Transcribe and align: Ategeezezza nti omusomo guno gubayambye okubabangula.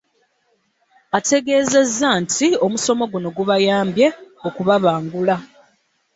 Ategeezezza 1.17 2.09
nti 2.23 2.47
omusomo 2.65 3.03
guno 3.11 3.27
gubayambye 3.37 4.07
okubabangula. 4.47 5.35